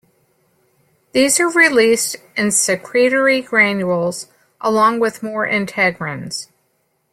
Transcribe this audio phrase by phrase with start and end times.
[1.11, 6.47] These are released in secretory granules, along with more integrins.